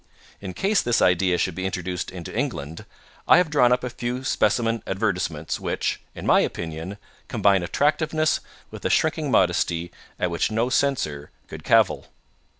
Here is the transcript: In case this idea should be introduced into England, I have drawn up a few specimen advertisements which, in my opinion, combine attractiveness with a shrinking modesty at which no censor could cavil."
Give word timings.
In 0.39 0.55
case 0.55 0.81
this 0.81 0.99
idea 0.99 1.37
should 1.37 1.53
be 1.53 1.67
introduced 1.67 2.09
into 2.09 2.35
England, 2.35 2.85
I 3.27 3.37
have 3.37 3.51
drawn 3.51 3.71
up 3.71 3.83
a 3.83 3.89
few 3.91 4.23
specimen 4.23 4.81
advertisements 4.87 5.59
which, 5.59 6.01
in 6.15 6.25
my 6.25 6.39
opinion, 6.39 6.97
combine 7.27 7.61
attractiveness 7.61 8.39
with 8.71 8.83
a 8.83 8.89
shrinking 8.89 9.29
modesty 9.29 9.91
at 10.19 10.31
which 10.31 10.49
no 10.49 10.71
censor 10.71 11.29
could 11.47 11.63
cavil." 11.63 12.07